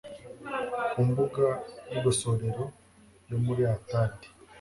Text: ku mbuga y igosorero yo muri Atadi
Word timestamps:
ku 0.91 0.99
mbuga 1.07 1.47
y 1.91 1.93
igosorero 1.99 2.63
yo 3.29 3.37
muri 3.45 3.61
Atadi 3.75 4.27